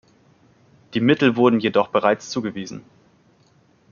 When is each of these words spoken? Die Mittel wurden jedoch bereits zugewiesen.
Die 0.95 0.99
Mittel 0.99 1.35
wurden 1.35 1.59
jedoch 1.59 1.89
bereits 1.89 2.31
zugewiesen. 2.31 2.83